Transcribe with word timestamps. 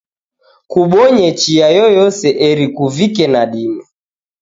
Kubonye 0.71 1.27
chia 1.39 1.67
yoyose 1.77 2.27
eri 2.49 2.65
kuvike 2.75 3.23
nadime 3.33 3.83